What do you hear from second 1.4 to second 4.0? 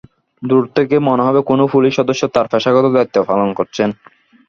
কোনো পুলিশ সদস্য তাঁর পেশাগত দায়িত্ব পালন করছেন।